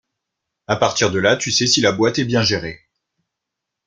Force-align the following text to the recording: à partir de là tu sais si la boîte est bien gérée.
à 0.65 0.77
partir 0.77 1.11
de 1.11 1.19
là 1.19 1.37
tu 1.37 1.51
sais 1.51 1.67
si 1.67 1.79
la 1.79 1.91
boîte 1.91 2.17
est 2.17 2.25
bien 2.25 2.41
gérée. 2.41 2.79